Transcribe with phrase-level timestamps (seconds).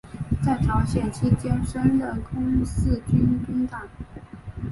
[0.43, 3.87] 在朝鲜期间升任空四军军长。